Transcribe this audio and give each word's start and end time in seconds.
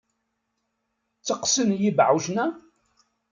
Tteqqsen 1.17 1.69
yibeɛɛucen-a? 1.81 2.45